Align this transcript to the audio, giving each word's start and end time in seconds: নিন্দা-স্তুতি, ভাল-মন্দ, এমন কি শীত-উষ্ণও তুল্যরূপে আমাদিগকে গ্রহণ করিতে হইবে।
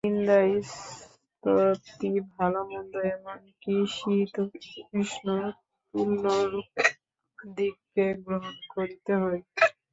নিন্দা-স্তুতি, 0.05 1.59
ভাল-মন্দ, 2.31 2.93
এমন 3.13 3.39
কি 3.61 3.75
শীত-উষ্ণও 3.95 5.47
তুল্যরূপে 5.93 6.83
আমাদিগকে 7.39 8.05
গ্রহণ 8.23 8.55
করিতে 8.73 9.11
হইবে। 9.21 9.49